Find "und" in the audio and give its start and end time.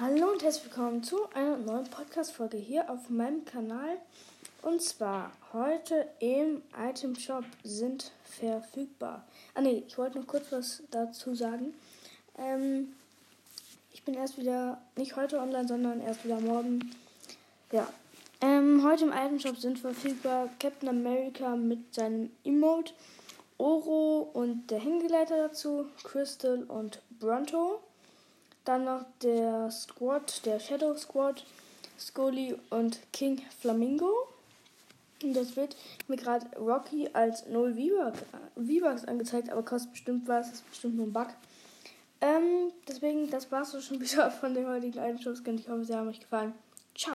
0.32-0.42, 4.62-4.80, 24.32-24.70, 26.62-27.02, 32.70-33.00, 35.22-35.34